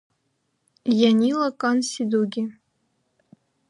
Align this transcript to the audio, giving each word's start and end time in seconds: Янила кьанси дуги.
Янила 1.09 1.49
кьанси 1.59 2.03
дуги. 2.11 2.43